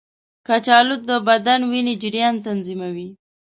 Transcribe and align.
کچالو 0.47 0.95
د 1.09 1.11
بدن 1.27 1.59
وینې 1.71 1.93
جریان 2.01 2.35
تنظیموي. 2.45 3.09